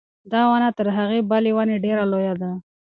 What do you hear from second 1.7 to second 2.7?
ډېره لویه ده.